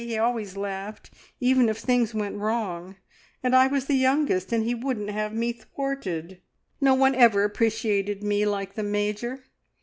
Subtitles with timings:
[0.03, 2.95] He always laughed, even if things went wrong,
[3.43, 6.41] and I was the youngest, and he wouldn't have me thwarted.
[6.81, 9.43] No one ever appreciated me like the Major.